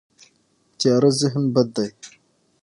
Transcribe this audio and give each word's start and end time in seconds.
تیاره 0.79 1.09
ذهن 1.19 1.43
بد 1.53 1.67
دی. 1.75 1.89